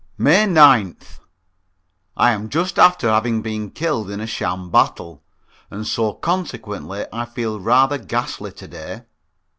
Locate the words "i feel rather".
7.13-7.99